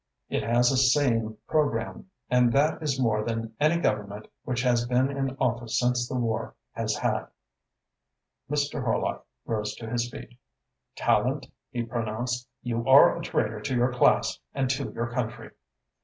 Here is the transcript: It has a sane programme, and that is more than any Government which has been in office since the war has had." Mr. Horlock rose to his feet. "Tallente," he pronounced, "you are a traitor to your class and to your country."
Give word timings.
It 0.29 0.41
has 0.41 0.71
a 0.71 0.77
sane 0.77 1.37
programme, 1.47 2.07
and 2.27 2.51
that 2.53 2.81
is 2.81 2.99
more 2.99 3.23
than 3.23 3.53
any 3.59 3.77
Government 3.77 4.27
which 4.45 4.63
has 4.63 4.87
been 4.87 5.15
in 5.15 5.37
office 5.39 5.77
since 5.79 6.09
the 6.09 6.15
war 6.15 6.55
has 6.71 6.95
had." 6.95 7.27
Mr. 8.49 8.83
Horlock 8.83 9.23
rose 9.45 9.75
to 9.75 9.87
his 9.87 10.09
feet. 10.09 10.39
"Tallente," 10.97 11.51
he 11.69 11.83
pronounced, 11.83 12.47
"you 12.63 12.83
are 12.87 13.15
a 13.15 13.21
traitor 13.21 13.61
to 13.61 13.75
your 13.75 13.93
class 13.93 14.39
and 14.55 14.71
to 14.71 14.91
your 14.91 15.11
country." 15.11 15.51